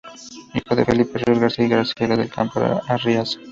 [0.55, 3.37] Hijo de Felipe Ríos García y Graciela del Campo Arriaza.